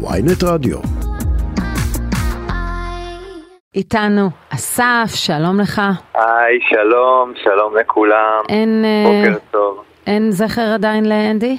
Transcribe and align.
ויינט 0.00 0.42
רדיו. 0.44 0.78
איתנו 3.74 4.28
אסף, 4.54 5.14
שלום 5.14 5.60
לך. 5.60 5.82
היי, 6.14 6.58
שלום, 6.70 7.32
שלום 7.42 7.76
לכולם. 7.76 8.42
אין, 8.48 8.84
אה, 8.84 9.04
בוקר 9.04 9.38
טוב. 9.50 9.84
אין 10.06 10.30
זכר 10.30 10.74
עדיין 10.74 11.08
לאנדי? 11.08 11.56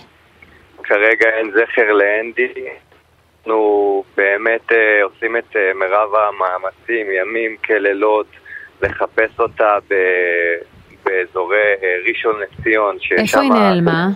כרגע 0.83 1.29
אין 1.37 1.51
זכר 1.51 1.91
לאנדי. 1.91 2.53
אנחנו 3.39 4.03
באמת 4.17 4.71
אה, 4.71 5.03
עושים 5.03 5.37
את 5.37 5.55
אה, 5.55 5.71
מרב 5.75 6.09
המאמצים, 6.15 7.07
ימים 7.11 7.55
כלילות, 7.65 8.27
לחפש 8.81 9.39
אותה 9.39 9.77
ב... 9.89 9.93
באזורי 11.05 11.57
אה, 11.57 11.95
ראשון 12.07 12.35
לציון. 12.39 12.97
איפה 13.17 13.39
היא 13.39 13.51
נעלמה? 13.51 14.07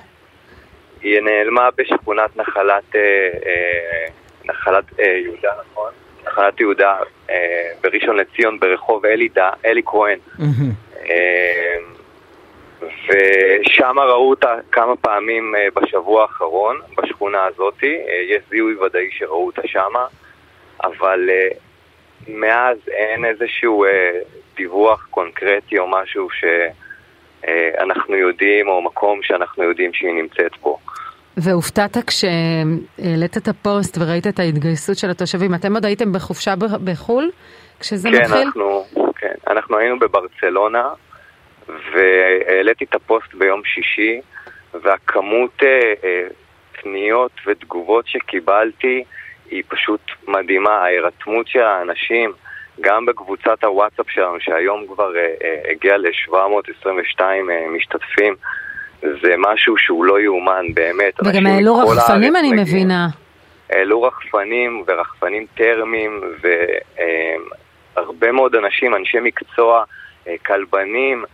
היא 1.03 1.21
נעלמה 1.21 1.69
בשכונת 1.77 2.37
נחלת, 2.37 2.95
אה, 2.95 3.29
אה, 3.45 4.05
נחלת 4.45 4.83
אה, 4.99 5.05
יהודה, 5.05 5.51
נכון? 5.71 5.91
נחלת 6.25 6.59
יהודה 6.59 6.97
בראשון 7.81 8.17
לציון 8.17 8.59
ברחוב 8.59 9.05
אלי, 9.05 9.29
ד... 9.37 9.39
אלי 9.65 9.81
כהן. 9.85 10.19
ושם 12.81 13.99
ראו 13.99 14.29
אותה 14.29 14.55
כמה 14.71 14.95
פעמים 14.95 15.55
בשבוע 15.75 16.21
האחרון, 16.21 16.79
בשכונה 16.97 17.45
הזאת. 17.45 17.83
אה, 17.83 17.89
יש 18.29 18.41
זיהוי 18.49 18.75
ודאי 18.75 19.07
שראו 19.11 19.45
אותה 19.45 19.61
שמה, 19.65 20.05
אבל 20.83 21.29
מאז 22.27 22.77
אין 22.87 23.25
איזשהו 23.25 23.85
דיווח 24.55 25.07
קונקרטי 25.09 25.79
או 25.79 25.87
משהו 25.87 26.27
שאנחנו 27.41 28.15
יודעים, 28.15 28.67
או 28.67 28.81
מקום 28.81 29.23
שאנחנו 29.23 29.63
יודעים 29.63 29.93
שהיא 29.93 30.13
נמצאת 30.13 30.57
בו. 30.61 30.72
והופתעת 31.37 31.97
כשהעלית 32.07 33.37
את 33.37 33.47
הפוסט 33.47 33.97
וראית 34.01 34.27
את 34.27 34.39
ההתגייסות 34.39 34.97
של 34.97 35.09
התושבים. 35.09 35.55
אתם 35.55 35.73
עוד 35.73 35.85
הייתם 35.85 36.13
בחופשה 36.13 36.53
בחו"ל 36.83 37.31
כשזה 37.79 38.09
כן, 38.09 38.21
מתחיל? 38.21 38.37
אנחנו, 38.37 38.85
כן, 39.15 39.33
אנחנו 39.47 39.77
היינו 39.77 39.99
בברצלונה, 39.99 40.89
והעליתי 41.67 42.85
את 42.85 42.95
הפוסט 42.95 43.33
ביום 43.33 43.61
שישי, 43.65 44.21
והכמות 44.73 45.63
אה, 45.63 45.93
אה, 46.03 46.27
פניות 46.81 47.31
ותגובות 47.47 48.07
שקיבלתי 48.07 49.03
היא 49.51 49.63
פשוט 49.67 50.01
מדהימה. 50.27 50.71
ההירתמות 50.71 51.47
של 51.47 51.59
האנשים, 51.61 52.33
גם 52.81 53.05
בקבוצת 53.05 53.63
הוואטסאפ 53.63 54.09
שלנו, 54.09 54.39
שהיום 54.39 54.87
כבר 54.87 55.15
אה, 55.15 55.33
אה, 55.43 55.71
הגיע 55.71 55.97
ל-722 55.97 57.21
אה, 57.21 57.67
משתתפים, 57.75 58.35
זה 59.03 59.35
משהו 59.37 59.77
שהוא 59.77 60.05
לא 60.05 60.19
יאומן, 60.19 60.65
באמת. 60.73 61.13
וגם 61.25 61.45
העלו 61.45 61.77
רחפנים 61.77 62.35
אני 62.35 62.47
מגיעים. 62.47 62.67
מבינה. 62.67 63.07
העלו 63.69 64.01
רחפנים 64.01 64.83
ורחפנים 64.87 65.45
טרמיים 65.55 66.21
והרבה 67.95 68.31
מאוד 68.31 68.55
אנשים, 68.55 68.95
אנשי 68.95 69.17
מקצוע, 69.19 69.83
אה, 70.27 70.35
כלבנים, 70.45 71.25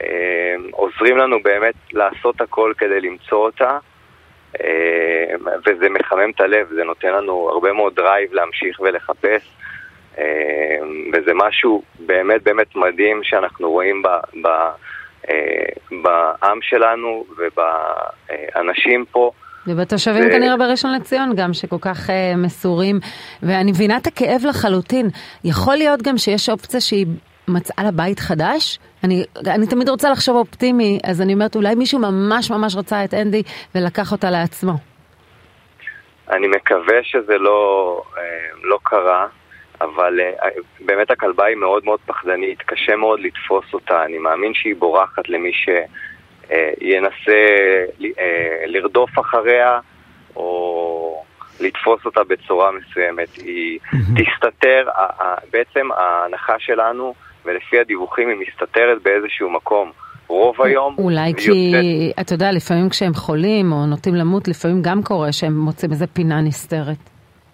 אה, 0.00 0.54
עוזרים 0.70 1.16
לנו 1.16 1.42
באמת 1.42 1.74
לעשות 1.92 2.40
הכל 2.40 2.72
כדי 2.78 3.00
למצוא 3.00 3.38
אותה 3.38 3.78
אה, 4.60 5.34
וזה 5.66 5.88
מחמם 5.88 6.30
את 6.30 6.40
הלב, 6.40 6.68
זה 6.68 6.84
נותן 6.84 7.08
לנו 7.08 7.48
הרבה 7.52 7.72
מאוד 7.72 7.94
drive 7.94 8.34
להמשיך 8.34 8.80
ולחפש 8.80 9.52
וזה 11.12 11.32
משהו 11.34 11.82
באמת 11.98 12.42
באמת 12.42 12.76
מדהים 12.76 13.20
שאנחנו 13.24 13.70
רואים 13.70 14.02
ב, 14.02 14.08
ב, 14.42 14.48
בעם 16.02 16.58
שלנו 16.62 17.24
ובאנשים 17.30 19.04
פה. 19.10 19.30
ובתושבים 19.66 20.28
ו- 20.28 20.30
כנראה 20.32 20.56
בראשון 20.56 20.94
לציון 20.94 21.34
גם, 21.36 21.52
שכל 21.52 21.76
כך 21.80 22.10
uh, 22.10 22.12
מסורים. 22.36 23.00
ואני 23.42 23.70
מבינה 23.70 23.96
את 23.96 24.06
הכאב 24.06 24.40
לחלוטין. 24.48 25.08
יכול 25.44 25.76
להיות 25.76 26.02
גם 26.02 26.18
שיש 26.18 26.48
אופציה 26.48 26.80
שהיא 26.80 27.06
מצאה 27.48 27.84
לה 27.84 27.90
בית 27.90 28.18
חדש? 28.18 28.78
אני, 29.04 29.24
אני 29.46 29.66
תמיד 29.66 29.88
רוצה 29.88 30.10
לחשוב 30.10 30.36
אופטימי, 30.36 30.98
אז 31.04 31.22
אני 31.22 31.34
אומרת, 31.34 31.56
אולי 31.56 31.74
מישהו 31.74 31.98
ממש 31.98 32.50
ממש 32.50 32.76
רצה 32.76 33.04
את 33.04 33.14
אנדי 33.14 33.42
ולקח 33.74 34.12
אותה 34.12 34.30
לעצמו. 34.30 34.72
אני 36.30 36.46
מקווה 36.48 36.96
שזה 37.02 37.38
לא, 37.38 38.02
אה, 38.18 38.22
לא 38.62 38.78
קרה, 38.82 39.26
אבל 39.80 40.20
אה, 40.20 40.48
באמת 40.80 41.10
הכלבה 41.10 41.44
היא 41.44 41.56
מאוד 41.56 41.84
מאוד 41.84 41.98
פחדנית, 42.06 42.62
קשה 42.62 42.96
מאוד 42.96 43.20
לתפוס 43.20 43.64
אותה, 43.74 44.04
אני 44.04 44.18
מאמין 44.18 44.54
שהיא 44.54 44.74
בורחת 44.78 45.28
למי 45.28 45.52
שינסה 45.52 47.46
לרדוף 48.66 49.10
אחריה 49.18 49.78
או 50.36 51.22
לתפוס 51.60 52.04
אותה 52.06 52.20
בצורה 52.28 52.70
מסוימת. 52.72 53.28
היא 53.36 53.78
תסתתר, 53.92 54.88
בעצם 55.52 55.88
ההנחה 55.96 56.54
שלנו, 56.58 57.14
ולפי 57.44 57.80
הדיווחים 57.80 58.28
היא 58.28 58.36
מסתתרת 58.48 59.02
באיזשהו 59.02 59.50
מקום. 59.50 59.90
רוב 60.26 60.62
היום 60.62 60.94
אולי 60.98 61.34
כי, 61.36 61.50
יוצאת- 61.50 62.20
אתה 62.20 62.34
יודע, 62.34 62.52
לפעמים 62.52 62.88
כשהם 62.88 63.14
חולים 63.14 63.72
או 63.72 63.86
נוטים 63.86 64.14
למות, 64.14 64.48
לפעמים 64.48 64.82
גם 64.82 65.02
קורה 65.02 65.32
שהם 65.32 65.58
מוצאים 65.58 65.90
איזה 65.90 66.06
פינה 66.06 66.40
נסתרת. 66.40 66.96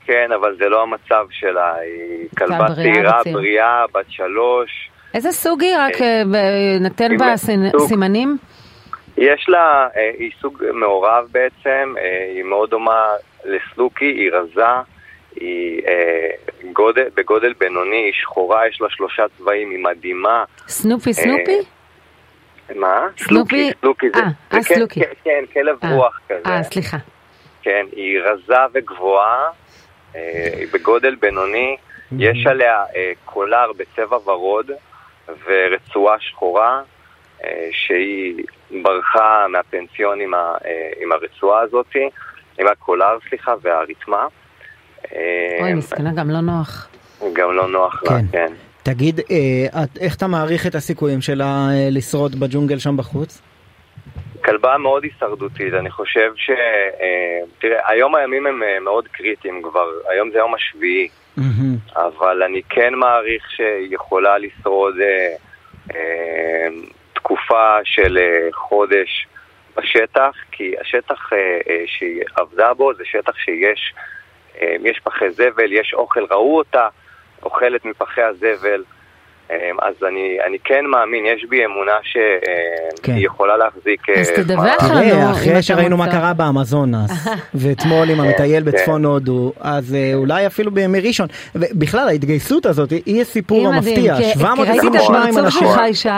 כן, 0.06 0.32
אבל 0.32 0.56
זה 0.59 0.69
לא 0.69 0.82
המצב 0.82 1.26
שלה, 1.31 1.75
היא 1.75 2.28
כלבה 2.38 2.66
צעירה. 2.75 3.20
בריאה, 3.32 3.84
בת 3.94 4.06
שלוש. 4.09 4.91
איזה 5.15 5.32
סוג 5.32 5.62
היא? 5.62 5.76
רק 5.78 6.03
אה, 6.03 6.22
ב- 6.32 6.82
נתן 6.84 7.16
בה. 7.16 7.37
סימנים? 7.78 8.38
יש 9.16 9.47
לה, 9.48 9.88
אה, 9.97 10.10
היא 10.19 10.31
סוג 10.41 10.62
מעורב 10.72 11.25
בעצם, 11.32 11.94
אה, 11.98 12.32
היא 12.34 12.43
מאוד 12.43 12.70
דומה 12.70 13.04
לסלוקי, 13.44 14.04
היא 14.04 14.31
רזה, 14.32 14.64
היא 15.37 15.81
אה, 15.88 16.28
גודל, 16.72 17.04
בגודל 17.16 17.53
בינוני, 17.59 17.97
היא 17.97 18.12
שחורה, 18.12 18.69
יש 18.69 18.81
לה 18.81 18.88
שלושה 18.91 19.22
צבעים, 19.38 19.70
היא 19.70 19.78
מדהימה. 19.84 20.44
סנופי 20.69 21.12
סנופי? 21.12 21.59
מה? 22.76 23.06
סלופי? 23.19 23.70
סלוקי 23.81 24.06
זה, 24.14 24.20
אה, 24.20 24.26
אה, 24.26 24.31
כן, 24.50 24.62
סלוקי. 24.62 25.00
כן, 25.00 25.10
כן, 25.25 25.44
כלב 25.53 25.76
אה, 25.84 25.94
רוח 25.94 26.20
כזה. 26.28 26.41
אה, 26.47 26.62
סליחה. 26.62 26.97
כן, 27.62 27.87
היא 27.93 28.19
רזה 28.20 28.54
וגבוהה, 28.75 29.44
אה, 29.44 29.50
היא 30.56 30.69
בגודל 30.72 31.14
בינוני, 31.14 31.76
יש 32.19 32.47
עליה 32.47 32.84
אה, 32.97 33.12
קולר 33.25 33.72
בצבע 33.76 34.16
ורוד 34.16 34.70
ורצועה 35.47 36.20
שחורה, 36.20 36.82
אה, 37.44 37.69
שהיא 37.72 38.44
ברחה 38.82 39.47
מהפנסיון 39.48 40.20
עם, 40.20 40.34
ה, 40.34 40.54
אה, 40.64 40.91
עם 41.02 41.12
הרצועה 41.12 41.60
הזאת, 41.60 41.97
עם 42.58 42.66
הקולר, 42.66 43.19
סליחה, 43.28 43.54
והרתמה. 43.62 44.26
אה, 45.12 45.58
אוי, 45.60 45.75
מסכנה, 45.75 46.12
גם 46.12 46.31
לא 46.31 46.41
נוח. 46.41 46.88
גם 47.32 47.52
לא 47.52 47.69
נוח 47.69 48.02
לה, 48.02 48.10
כן. 48.10 48.26
כן. 48.32 48.52
תגיד, 48.82 49.20
אה, 49.31 49.84
איך 50.00 50.16
אתה 50.16 50.26
מעריך 50.26 50.66
את 50.66 50.75
הסיכויים 50.75 51.20
שלה 51.20 51.69
אה, 51.70 51.88
לשרוד 51.91 52.41
בג'ונגל 52.41 52.78
שם 52.78 52.96
בחוץ? 52.96 53.42
כלבה 54.44 54.78
מאוד 54.78 55.05
הישרדותית, 55.05 55.75
אני 55.75 55.91
חושב 55.91 56.32
ש... 56.37 56.50
אה, 57.00 57.41
תראה, 57.59 57.91
היום 57.91 58.15
הימים 58.15 58.47
הם 58.47 58.62
אה, 58.62 58.81
מאוד 58.81 59.09
קריטיים 59.09 59.62
כבר, 59.62 59.87
היום 60.09 60.31
זה 60.31 60.38
יום 60.38 60.55
השביעי. 60.55 61.09
אבל 61.97 62.43
אני 62.43 62.62
כן 62.69 62.94
מעריך 62.94 63.50
שהיא 63.50 63.94
יכולה 63.94 64.38
לשרוד 64.38 64.94
אה, 65.00 65.34
אה, 65.94 66.69
תקופה 67.15 67.78
של 67.84 68.19
אה, 68.19 68.49
חודש 68.53 69.27
בשטח, 69.77 70.31
כי 70.53 70.75
השטח 70.81 71.32
אה, 71.32 71.59
אה, 71.69 71.82
שהיא 71.87 72.22
עבדה 72.37 72.75
בו 72.75 72.94
זה 72.94 73.05
שטח 73.05 73.37
שיש 73.37 73.94
אה, 74.62 74.76
יש 74.84 75.00
פחי 75.05 75.31
זבל, 75.31 75.72
יש 75.72 75.94
אוכל, 75.94 76.25
ראו 76.31 76.56
אותה 76.56 76.88
אוכלת 77.43 77.84
מפחי 77.84 78.22
הזבל, 78.22 78.84
אז 79.82 79.94
אני, 80.09 80.21
אני 80.49 80.56
כן 80.65 80.84
מאמין, 80.91 81.25
יש 81.27 81.47
בי 81.50 81.65
אמונה 81.65 81.93
שהיא 82.03 82.22
כן. 83.03 83.15
יכולה 83.16 83.56
להחזיק... 83.56 84.09
אה, 84.09 84.21
אז 84.21 84.31
תדווח. 84.37 84.65
לנו. 84.91 85.00
תראה, 85.00 85.31
אחרי 85.31 85.53
אתה 85.53 85.62
שראינו 85.62 85.97
מה. 85.97 86.10
קרה 86.10 86.32
באמזונס, 86.34 87.10
ואתמול 87.55 88.10
עם 88.10 88.21
המטייל 88.21 88.65
כן. 88.65 88.71
בצפון 88.71 89.05
הודו, 89.05 89.53
אז 89.60 89.94
אה, 89.94 90.11
אולי 90.14 90.46
אפילו 90.46 90.70
בימי 90.70 91.00
ראשון. 91.00 91.26
ובכלל, 91.55 92.08
ההתגייסות 92.08 92.67
הזאת 92.67 92.91
היא 93.06 93.20
הסיפור 93.23 93.69
המפתיע. 93.69 93.94
כי- 94.17 94.23
כי 94.23 94.43
ראיתי 94.61 94.87
את 94.87 95.02
722 95.02 95.23
הפרצוף 95.23 95.38
אנשים. 95.44 95.61
שלך, 95.69 95.81
ישי, 95.88 96.08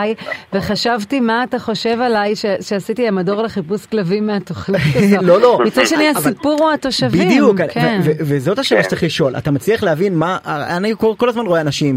וחשבתי 0.53 1.19
מה 1.19 1.43
אתה 1.43 1.59
חושב 1.59 2.01
עליי 2.01 2.35
ש- 2.35 2.45
שעשיתי 2.61 3.07
המדור 3.07 3.41
לחיפוש 3.43 3.85
כלבים 3.85 4.27
מהתוכנית 4.27 4.81
הזאת. 4.95 5.19
לא, 5.21 5.41
לא. 5.41 5.59
מצד 5.65 5.85
שני, 5.87 6.09
הסיפור 6.09 6.57
הוא 6.63 6.71
התושבים. 6.71 7.27
בדיוק, 7.27 7.61
כן. 7.71 7.99
וזאת 8.03 8.59
השאלה 8.59 8.81
כן. 8.81 8.87
שצריך 8.87 9.03
לשאול, 9.03 9.35
אתה 9.37 9.51
מצליח 9.51 9.83
להבין 9.83 10.15
מה, 10.15 10.37
אני 10.45 10.93
כל, 10.97 11.13
כל 11.17 11.29
הזמן 11.29 11.45
רואה 11.45 11.61
אנשים 11.61 11.95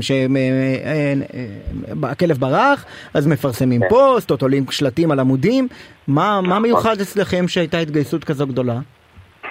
שהכלב 2.02 2.36
ברח, 2.36 2.84
אז 3.14 3.26
מפרסמים 3.26 3.80
כן. 3.80 3.88
פוסט 3.88 4.30
או 4.30 4.36
תולים 4.36 4.64
שלטים 4.70 5.10
על 5.10 5.20
עמודים, 5.20 5.68
מה, 6.08 6.40
מה 6.40 6.58
מיוחד 6.58 7.00
אצלכם 7.00 7.48
שהייתה 7.48 7.78
התגייסות 7.78 8.24
כזו 8.24 8.46
גדולה? 8.46 8.74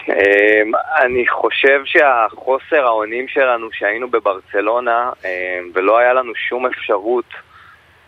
אמ, 0.10 0.72
אני 1.04 1.28
חושב 1.28 1.82
שהחוסר 1.86 2.86
האונים 2.86 3.28
שלנו 3.28 3.68
שהיינו 3.72 4.10
בברצלונה 4.10 5.10
אמ, 5.26 5.30
ולא 5.74 5.98
היה 5.98 6.14
לנו 6.14 6.36
שום 6.36 6.66
אפשרות 6.66 7.26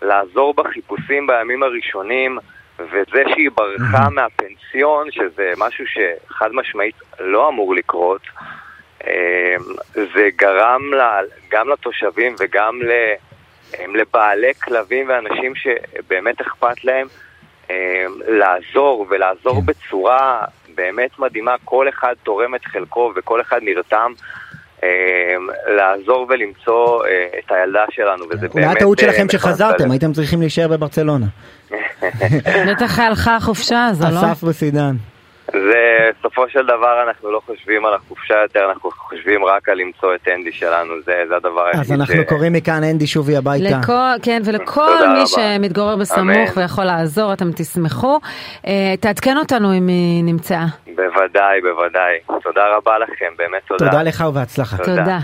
לעזור 0.01 0.53
בחיפושים 0.53 1.27
בימים 1.27 1.63
הראשונים 1.63 2.37
וזה 2.79 3.23
שהיא 3.33 3.49
ברחה 3.55 4.09
מהפנסיון, 4.09 5.11
שזה 5.11 5.53
משהו 5.57 5.85
שחד 5.87 6.49
משמעית 6.53 6.95
לא 7.19 7.49
אמור 7.49 7.75
לקרות, 7.75 8.21
אה, 9.07 9.55
זה 9.95 10.29
גרם 10.35 10.81
גם 11.49 11.69
לתושבים 11.69 12.35
וגם 12.39 12.79
לבעלי 13.93 14.53
כלבים 14.53 15.09
ואנשים 15.09 15.53
שבאמת 15.55 16.41
אכפת 16.41 16.83
להם 16.83 17.07
לעזור 18.27 19.05
ולעזור 19.09 19.55
כן. 19.55 19.65
בצורה 19.65 20.45
באמת 20.75 21.19
מדהימה, 21.19 21.55
כל 21.65 21.89
אחד 21.89 22.13
תורם 22.23 22.55
את 22.55 22.65
חלקו 22.65 23.11
וכל 23.15 23.41
אחד 23.41 23.59
נרתם. 23.61 24.11
לעזור 25.67 26.27
ולמצוא 26.29 27.03
את 27.39 27.51
הילדה 27.51 27.85
שלנו, 27.89 28.25
וזה 28.25 28.47
באמת... 28.47 28.53
אולי 28.53 28.65
הטעות 28.65 28.99
שלכם 28.99 29.29
שחזרתם, 29.31 29.91
הייתם 29.91 30.13
צריכים 30.13 30.41
להישאר 30.41 30.67
בברצלונה. 30.67 31.25
בטח 32.71 32.99
הלכה 32.99 33.35
החופשה 33.35 33.85
הזו, 33.85 34.05
לא? 34.11 34.31
אסף 34.31 34.43
וסידן. 34.43 34.95
זה, 35.51 35.80
סופו 36.21 36.49
של 36.49 36.63
דבר 36.63 37.03
אנחנו 37.07 37.31
לא 37.31 37.41
חושבים 37.45 37.85
על 37.85 37.93
החופשה 37.93 38.33
יותר, 38.41 38.69
אנחנו 38.69 38.91
חושבים 38.91 39.45
רק 39.45 39.69
על 39.69 39.77
למצוא 39.77 40.15
את 40.15 40.27
אנדי 40.27 40.51
שלנו, 40.51 40.93
זה, 41.05 41.13
זה 41.27 41.35
הדבר 41.35 41.65
היחיד 41.65 41.83
ש... 41.83 41.91
אז 41.91 41.91
אנחנו 41.91 42.25
קוראים 42.27 42.53
מכאן 42.53 42.83
אנדי 42.83 43.07
שובי 43.07 43.37
הביתה. 43.37 43.79
לכל, 43.79 44.23
כן, 44.23 44.41
ולכל 44.45 45.07
מי 45.07 45.19
רבה. 45.19 45.25
שמתגורר 45.25 45.95
בסמוך 45.95 46.19
אמן. 46.19 46.45
ויכול 46.55 46.83
לעזור, 46.83 47.33
אתם 47.33 47.51
תשמחו. 47.55 48.19
Uh, 48.63 48.67
תעדכן 48.99 49.37
אותנו 49.37 49.73
אם 49.73 49.87
היא 49.87 50.23
נמצאה. 50.23 50.65
בוודאי, 50.95 51.61
בוודאי. 51.61 52.19
תודה 52.43 52.75
רבה 52.75 52.99
לכם, 52.99 53.33
באמת 53.37 53.61
תודה. 53.67 53.85
תודה 53.85 54.03
לך 54.03 54.23
ובהצלחה. 54.27 54.77
תודה. 54.77 54.95
תודה. 54.95 55.17